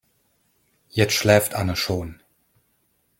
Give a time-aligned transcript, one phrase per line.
[0.89, 2.21] Jetzt schläft Anne schon.